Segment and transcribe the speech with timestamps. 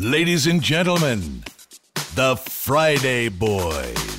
[0.00, 1.44] Ladies and gentlemen,
[2.14, 4.09] the Friday Boys.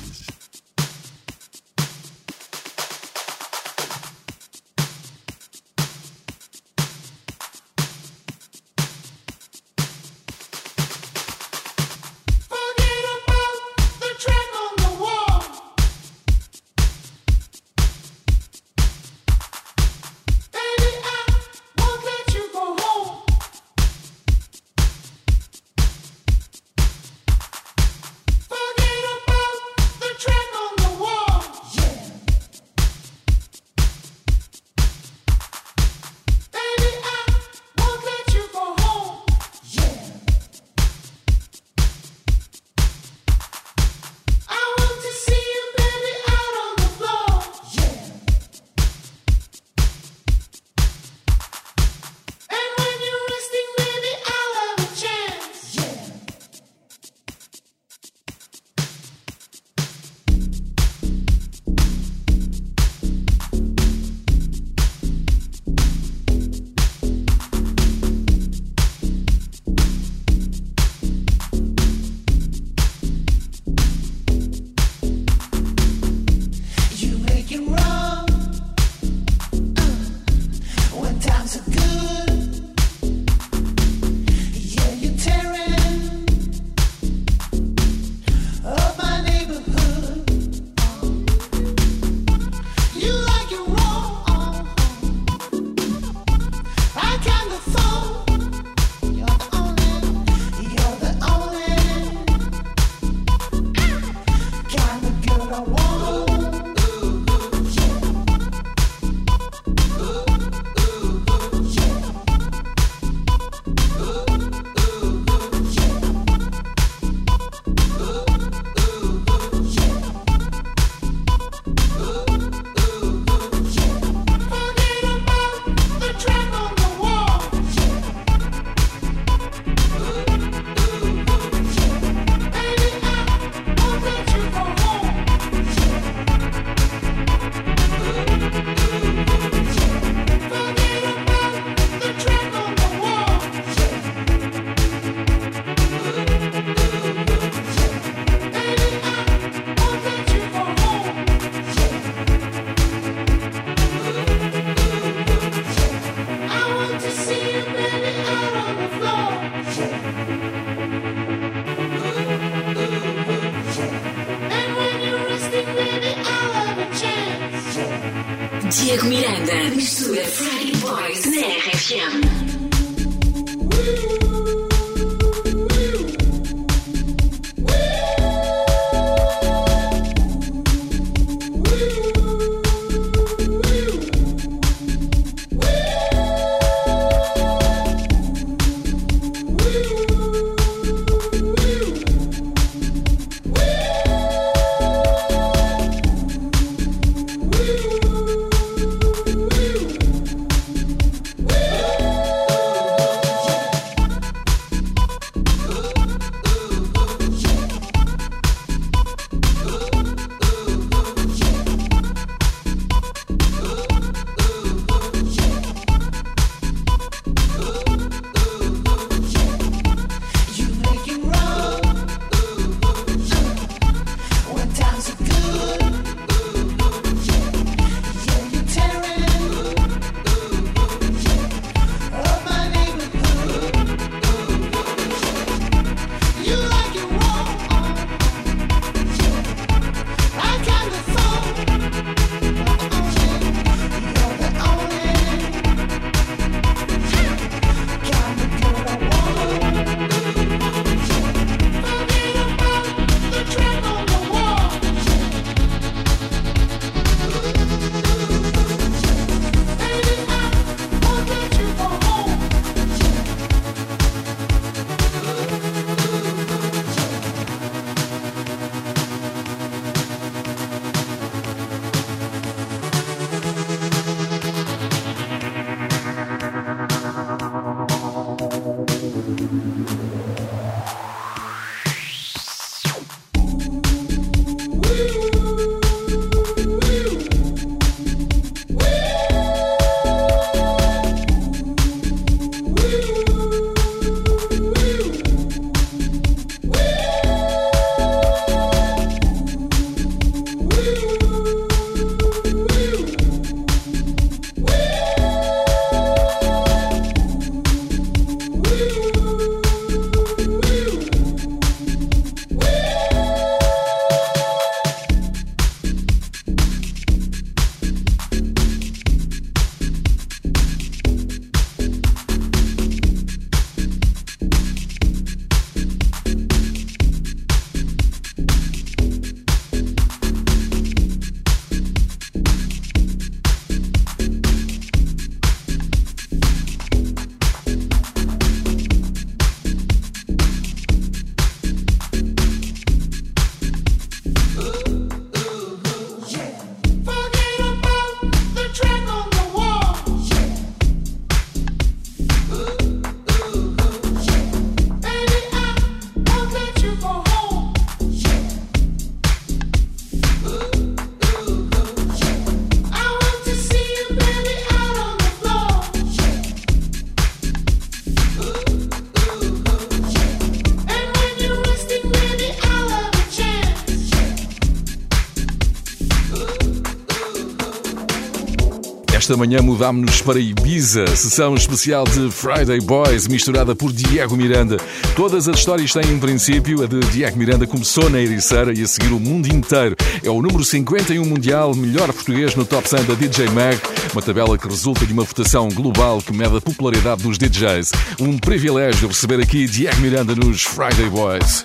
[379.22, 384.78] Esta manhã mudámos-nos para Ibiza, sessão especial de Friday Boys, misturada por Diego Miranda.
[385.14, 386.82] Todas as histórias têm um princípio.
[386.82, 389.94] A de Diego Miranda começou na Ericeira e a seguir o mundo inteiro.
[390.24, 393.80] É o número 51 mundial, melhor português no top 100 da DJ Mag.
[394.12, 397.92] Uma tabela que resulta de uma votação global que mede a popularidade dos DJs.
[398.18, 401.62] Um privilégio receber aqui Diego Miranda nos Friday Boys.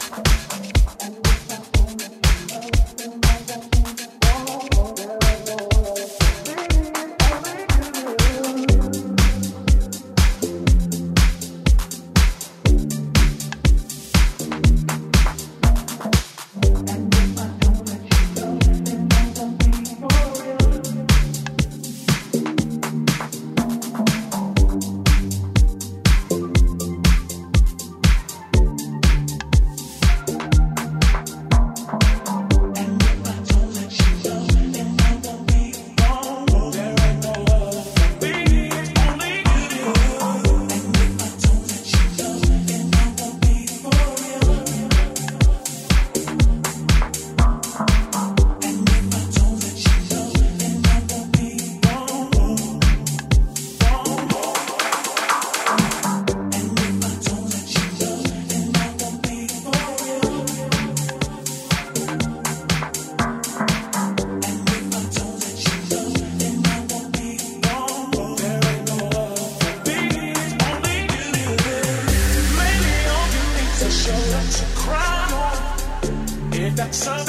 [76.91, 77.26] Something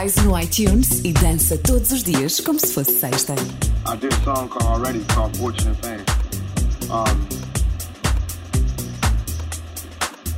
[0.00, 3.34] Spotify no iTunes e dança todos os dias como se fosse sexta.
[3.86, 6.00] I did a song called already called Fortunate Thing.
[6.90, 7.28] Um,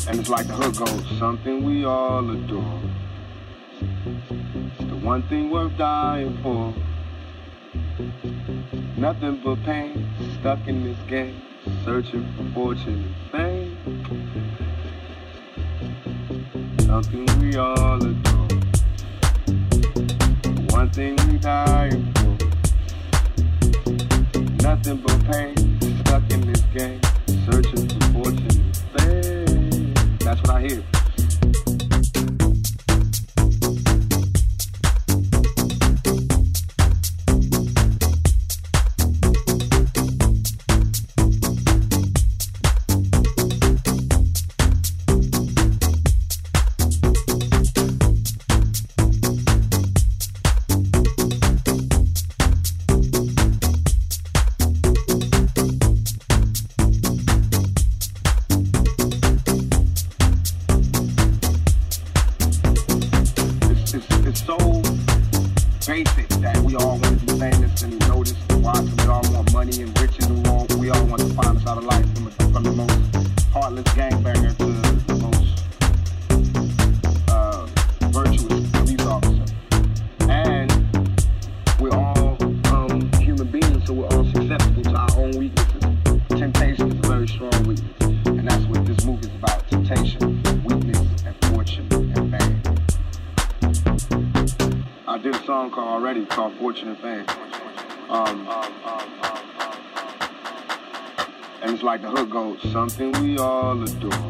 [0.09, 2.81] and it's like the hook goes, something we all adore.
[4.81, 6.75] It's the one thing worth dying for.
[8.97, 10.09] Nothing but pain,
[10.41, 11.41] stuck in this game,
[11.85, 13.77] searching for fortune and fame.
[16.81, 18.32] Something we all adore
[20.85, 22.37] nothing direful.
[24.63, 25.55] Nothing but pain,
[26.01, 27.01] stuck in this game,
[27.49, 28.73] searching for fortune.
[28.97, 29.95] Fame.
[30.19, 30.92] That's what I hear.
[66.73, 67.33] Y'all want to be
[67.83, 69.03] and noticed and watched.
[69.03, 70.02] We all want money and
[102.73, 104.22] something we all adore.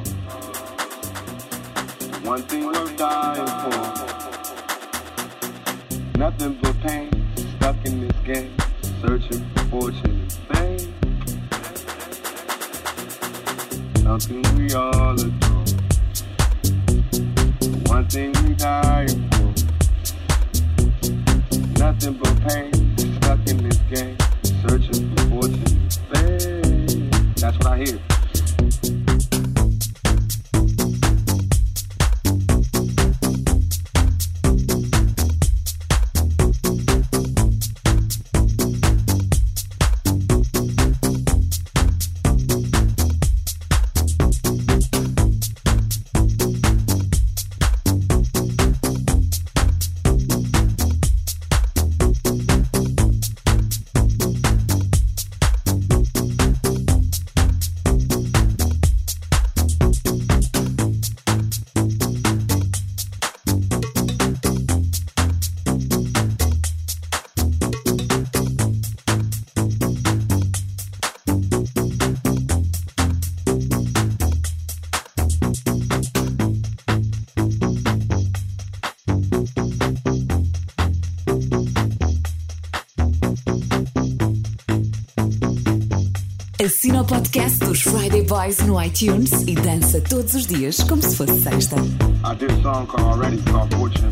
[88.85, 91.77] iTunes e dança todos os dias como se fosse sexta.
[91.77, 94.12] I did a song called Already called Fortune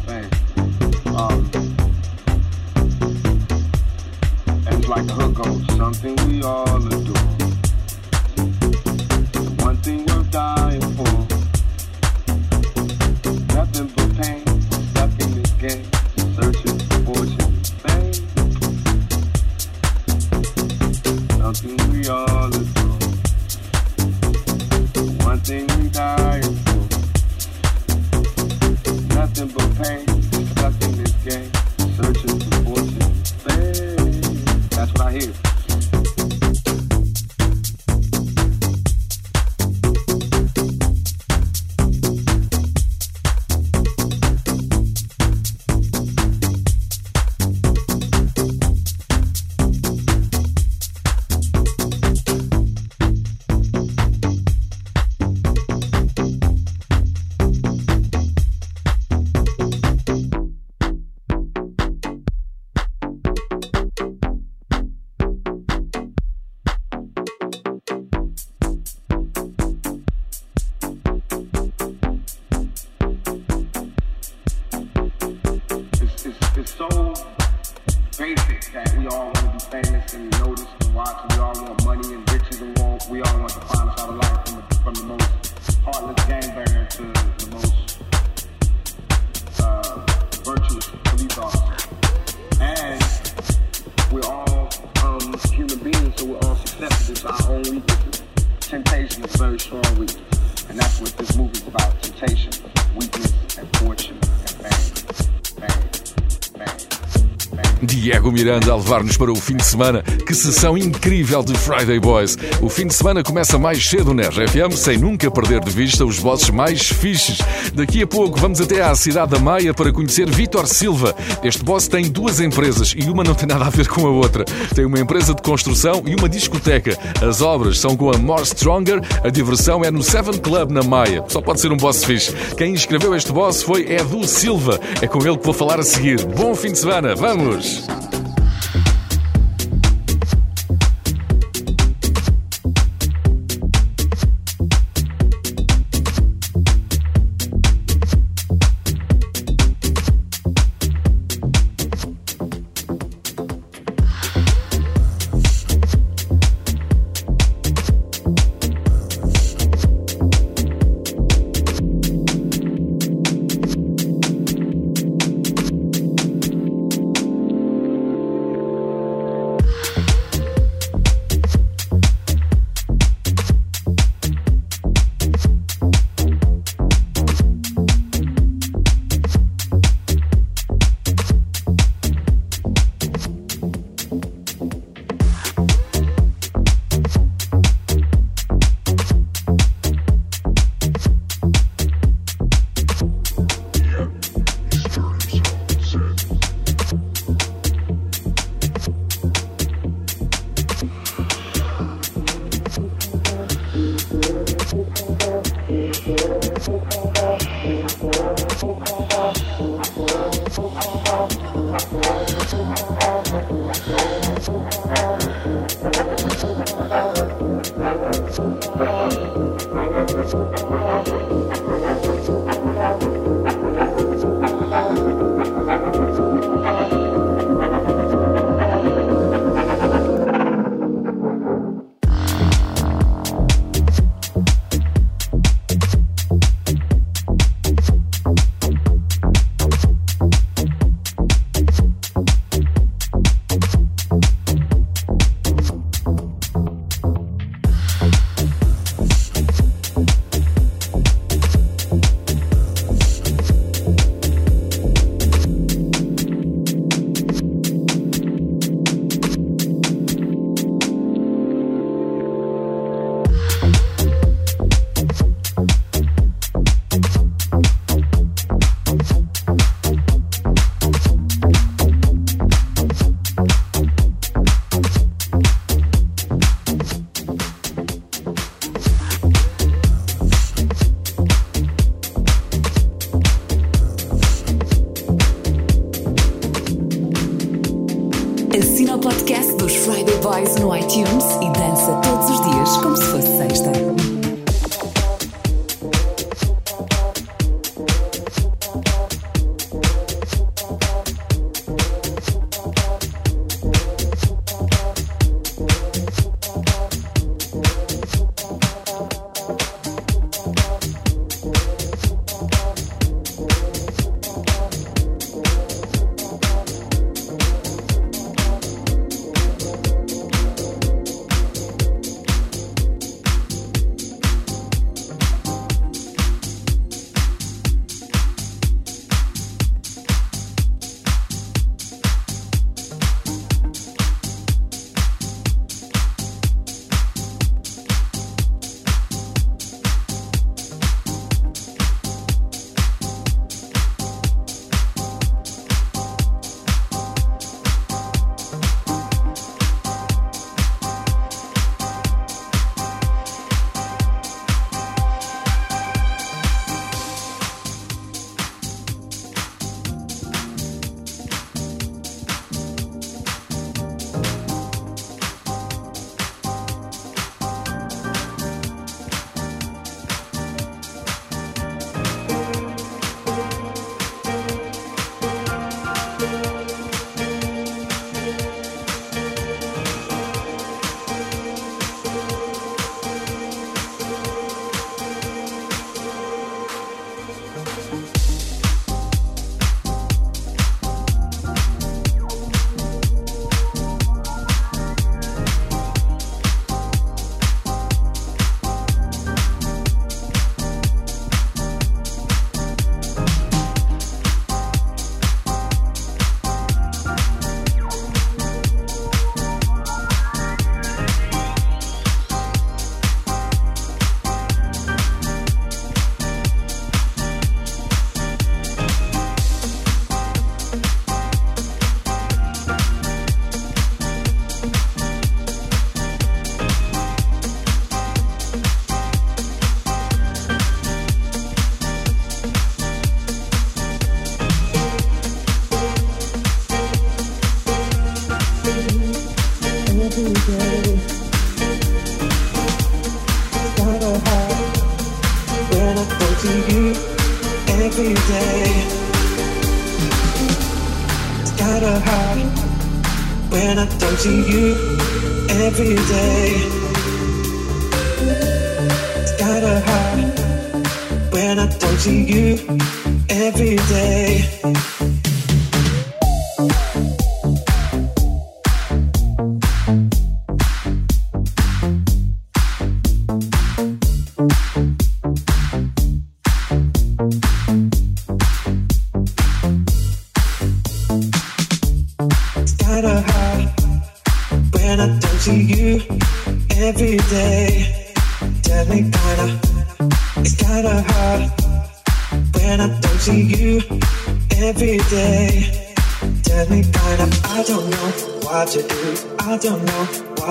[108.40, 110.02] Miranda a levar-nos para o fim de semana.
[110.02, 112.38] Que sessão incrível de Friday Boys.
[112.62, 116.18] O fim de semana começa mais cedo na RFM, sem nunca perder de vista os
[116.18, 117.36] bosses mais fixes.
[117.74, 121.14] Daqui a pouco vamos até à cidade da Maia para conhecer Vitor Silva.
[121.44, 124.46] Este boss tem duas empresas e uma não tem nada a ver com a outra.
[124.74, 126.96] Tem uma empresa de construção e uma discoteca.
[127.20, 131.22] As obras são com a More Stronger, a diversão é no Seven Club na Maia.
[131.28, 132.32] Só pode ser um boss fixe.
[132.56, 134.80] Quem escreveu este boss foi Edu Silva.
[135.02, 136.24] É com ele que vou falar a seguir.
[136.24, 137.89] Bom fim de semana, vamos!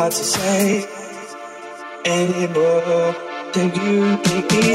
[0.09, 0.87] What to say
[2.03, 3.15] anymore.
[3.53, 4.73] Do you take me?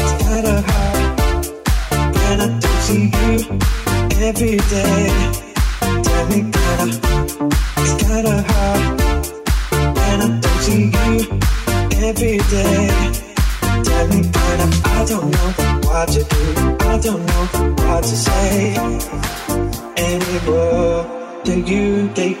[0.00, 1.46] It's kinda hard
[2.16, 3.34] when I don't see you
[4.28, 5.04] every day.
[6.06, 6.86] Tell me kinda,
[7.82, 8.82] it's kinda hard
[9.96, 11.12] when I don't see you
[12.08, 12.82] every day.
[13.88, 14.66] Tell me kinda,
[14.96, 15.50] I don't know
[15.86, 16.42] what to do,
[16.92, 17.44] I don't know
[17.84, 18.74] what to say
[19.96, 21.06] anymore.
[21.44, 22.40] Do you take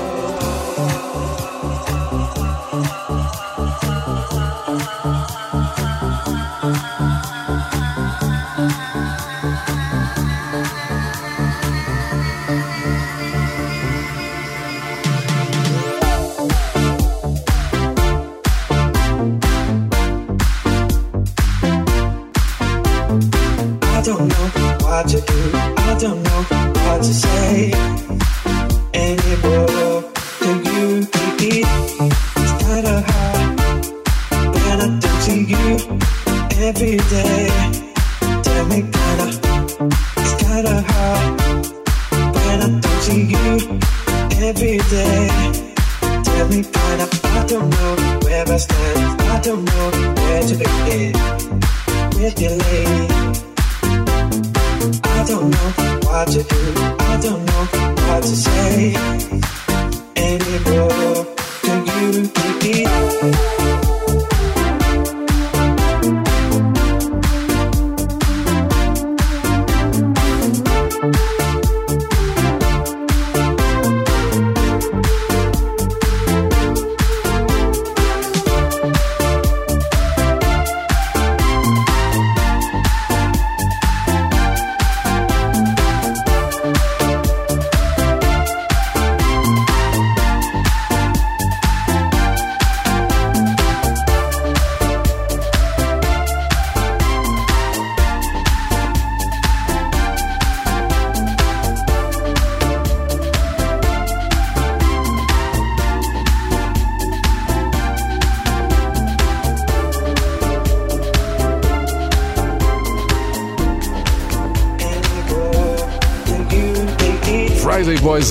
[58.89, 59.50] To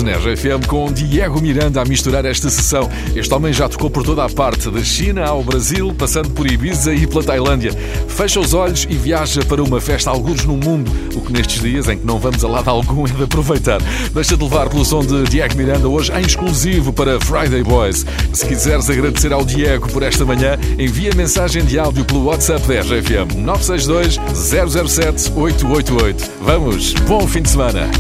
[0.03, 2.89] Na RFM com Diego Miranda a misturar esta sessão.
[3.15, 6.95] Este homem já tocou por toda a parte, da China ao Brasil, passando por Ibiza
[6.95, 7.73] e pela Tailândia.
[8.09, 11.89] Fecha os olhos e viaja para uma festa algures no mundo, o que nestes dias
[11.89, 13.81] em que não vamos a lado algum é de aproveitar.
[14.15, 18.07] Deixa de levar pelo som de Diego Miranda hoje em exclusivo para Friday Boys.
[18.33, 22.81] Se quiseres agradecer ao Diego por esta manhã, envia mensagem de áudio pelo WhatsApp da
[22.81, 26.31] RFM 962 007 888.
[26.41, 27.91] Vamos, bom fim de semana.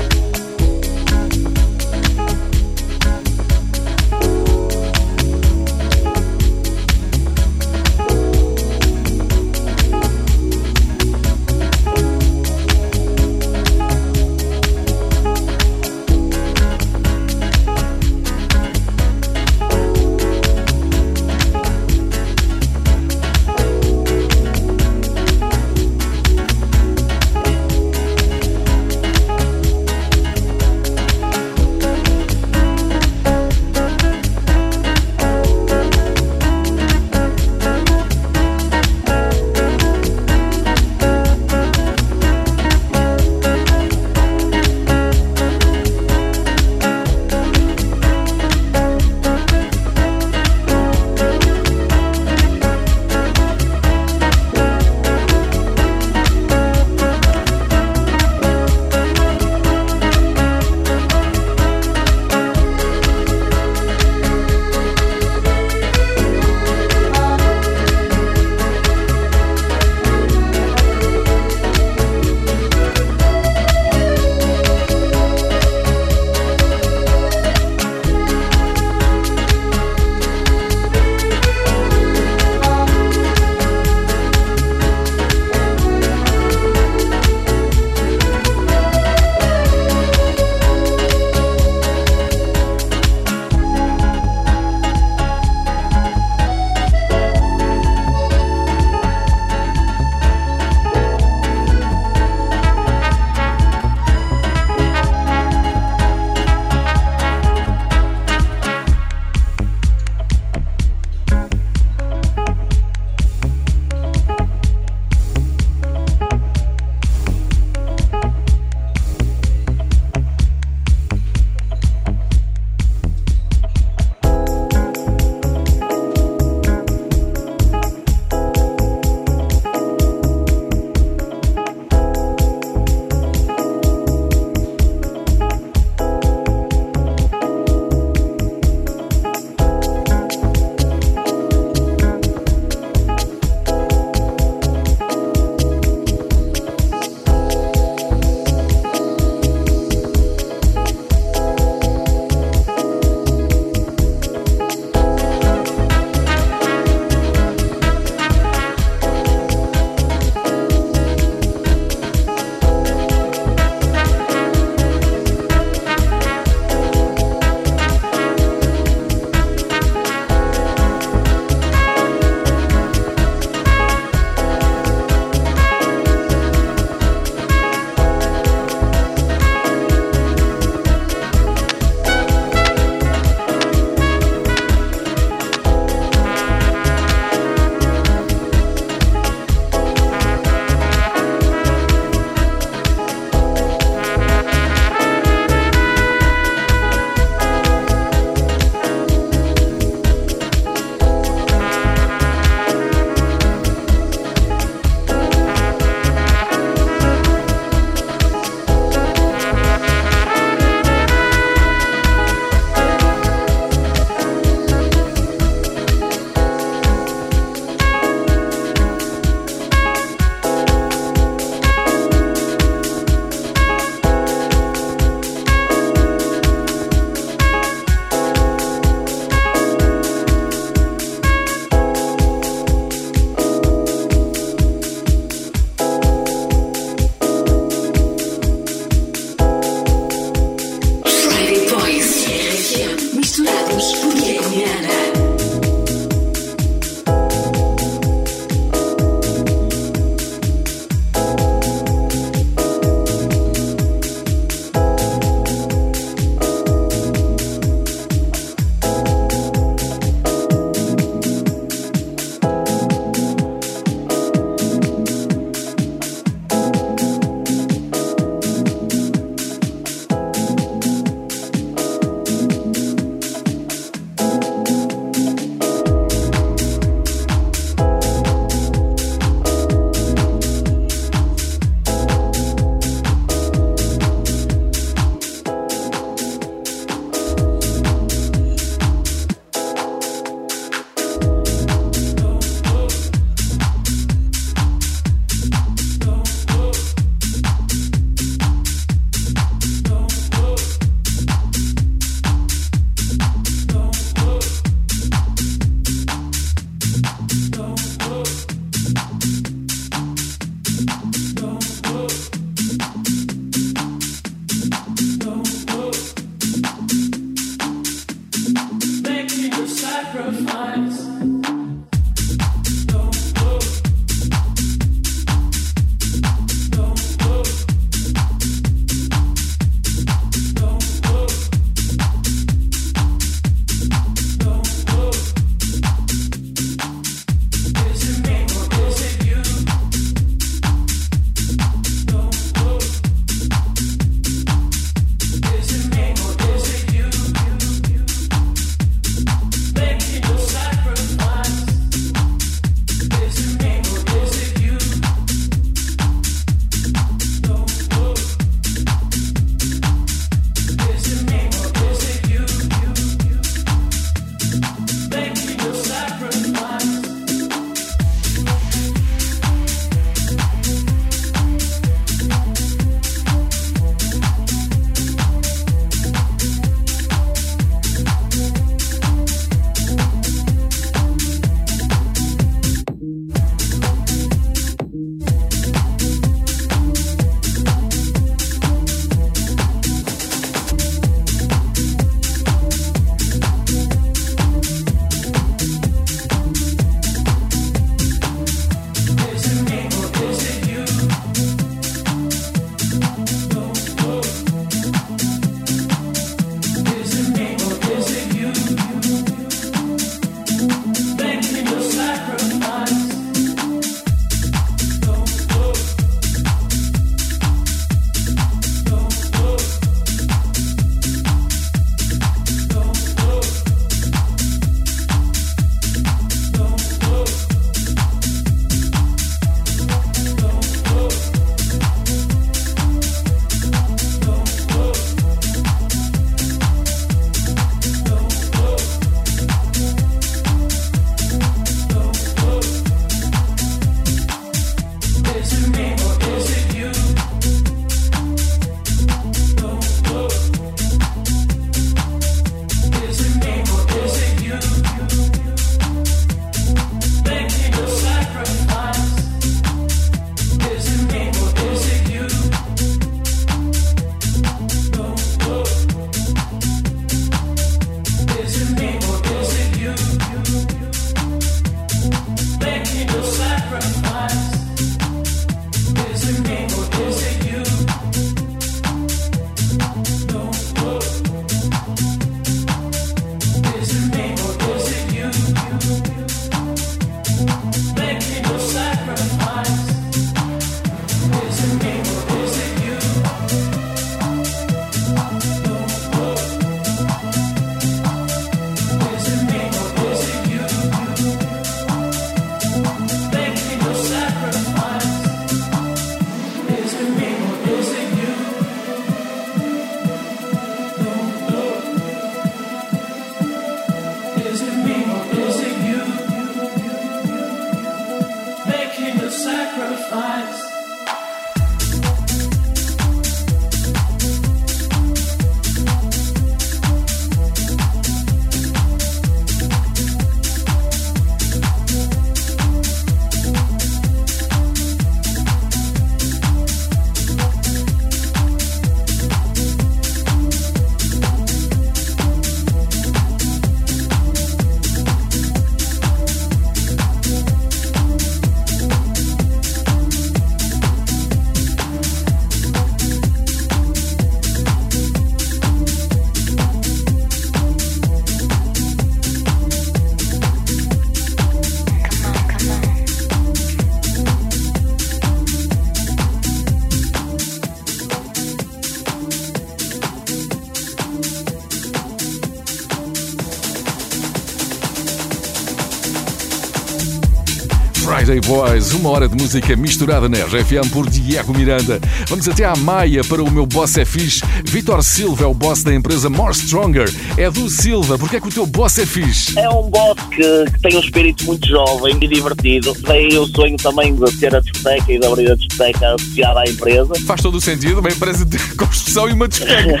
[578.26, 582.00] Friday Boys, uma hora de música misturada na RFM por Diego Miranda.
[582.26, 584.42] Vamos até à Maia para o meu boss é fixe.
[584.64, 587.08] Vitor Silva é o boss da empresa More Stronger.
[587.36, 589.56] É do Silva, porque é que o teu boss é fixe?
[589.56, 592.96] É um boss que, que tem um espírito muito jovem e divertido.
[593.02, 596.64] Daí o sonho também de ter a discoteca e de abrir a discoteca associada à
[596.64, 597.14] empresa.
[597.26, 600.00] Faz todo o sentido, uma empresa de construção e uma discoteca.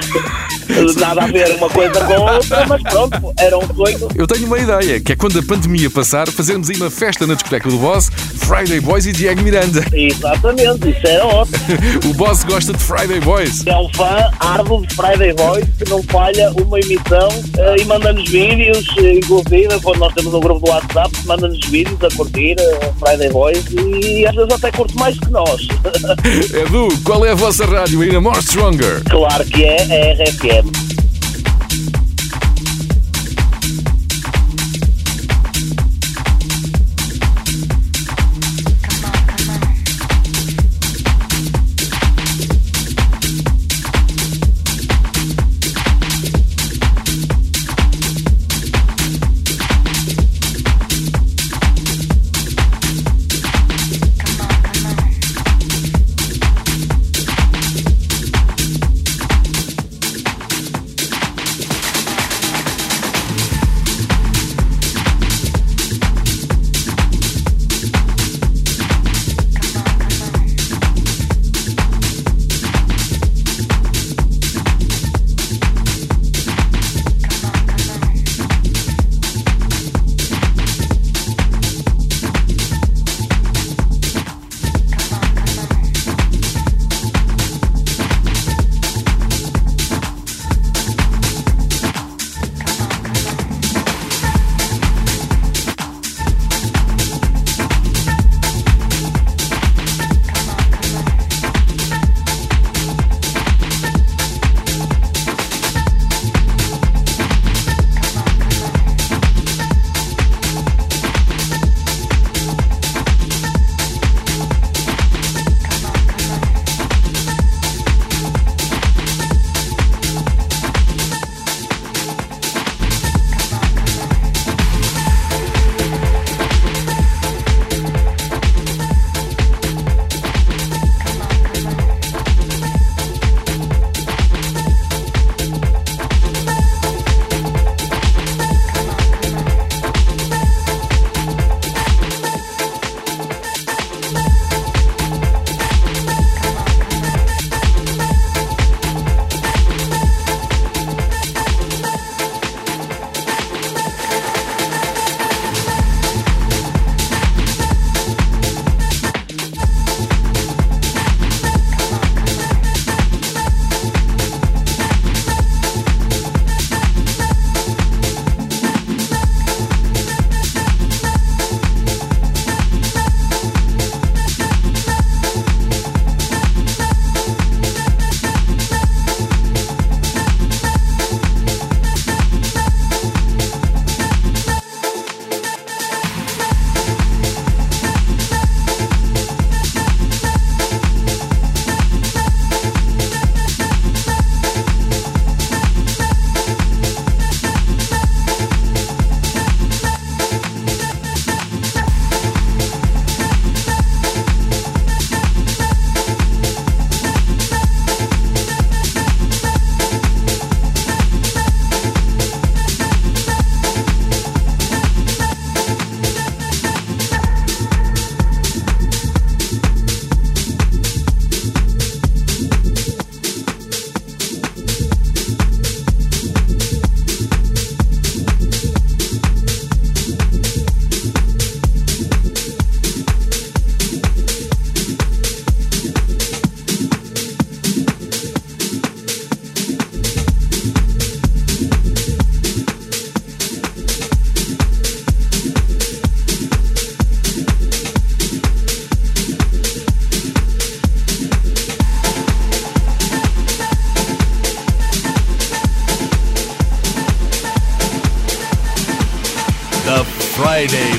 [0.98, 4.08] Nada a ver uma coisa com a outra, mas pronto, era um sonho.
[4.16, 7.34] Eu tenho uma ideia, que é quando a pandemia passar, fazermos aí uma festa na
[7.34, 8.10] discoteca do boss,
[8.46, 9.84] Friday Boys e Diego Miranda.
[9.92, 11.56] Exatamente, isso era ótimo.
[12.08, 13.66] O boss gosta de Friday Boys.
[13.66, 18.28] É um fã árduo de Friday Boys que não falha uma emissão eh, e manda-nos
[18.30, 22.92] vídeos, eh, inclusive quando nós temos um grupo do WhatsApp, manda-nos vídeos a curtir eh,
[23.00, 25.66] Friday Boys e às vezes até curte mais que nós.
[26.54, 29.02] Edu, qual é a vossa rádio aí na More Stronger?
[29.10, 30.85] claro que é, é RFM.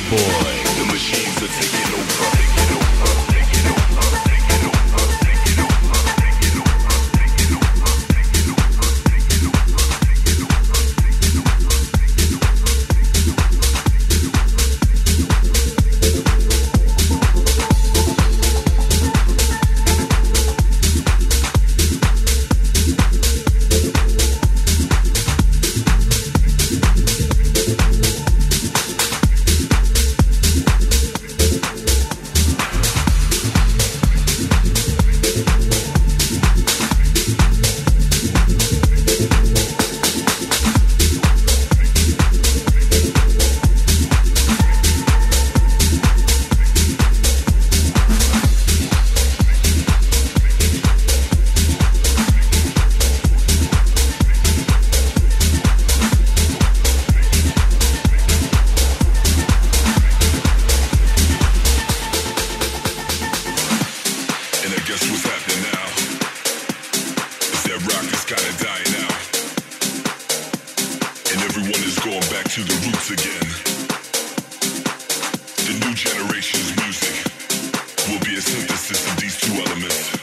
[0.09, 0.46] Boy.
[79.59, 80.16] elements.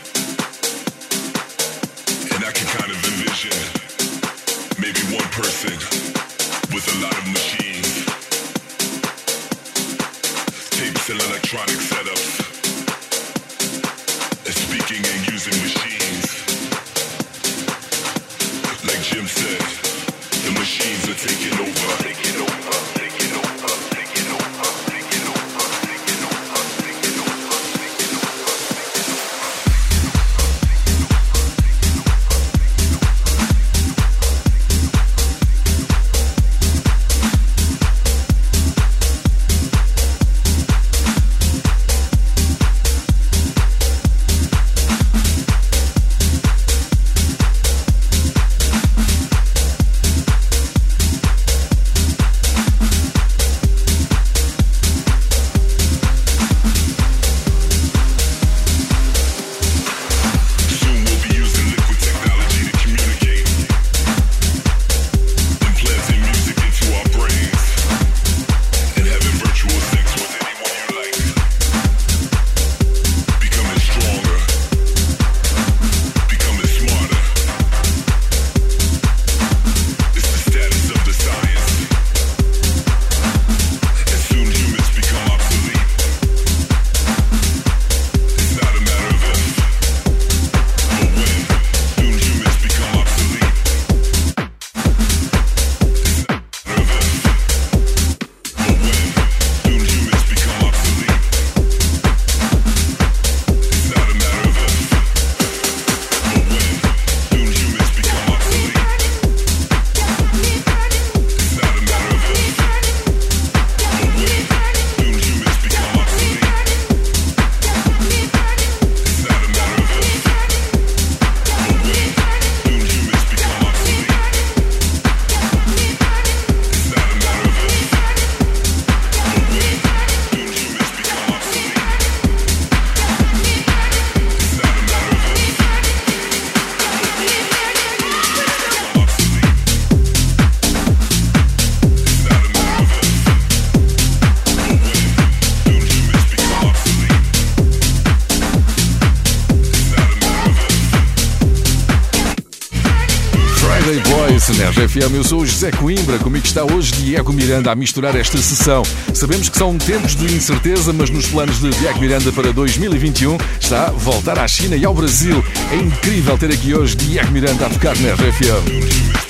[154.94, 155.14] FM.
[155.16, 156.18] Eu sou o José Coimbra.
[156.20, 158.84] Comigo está hoje Diego Miranda a misturar esta sessão.
[159.12, 163.90] Sabemos que são tempos de incerteza, mas nos planos de Diego Miranda para 2021 está
[163.90, 165.44] voltar à China e ao Brasil.
[165.72, 169.23] É incrível ter aqui hoje Diego Miranda a tocar na RFM.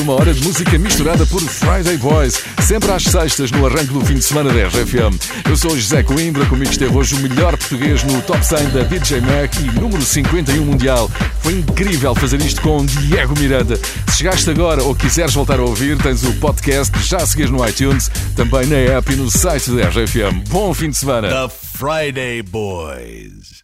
[0.00, 4.14] Uma hora de música misturada por Friday Boys, sempre às sextas no arranque do fim
[4.14, 5.14] de semana da RFM.
[5.46, 9.20] Eu sou José Coimbra, comigo esteve hoje o melhor português no Top 100 da DJ
[9.20, 11.10] Mac e número 51 mundial.
[11.40, 13.78] Foi incrível fazer isto com Diego Miranda.
[14.08, 17.66] Se chegaste agora ou quiseres voltar a ouvir, tens o podcast já a seguir no
[17.68, 20.48] iTunes, também na app e no site da RFM.
[20.48, 21.28] Bom fim de semana.
[21.28, 23.59] The Friday Boys.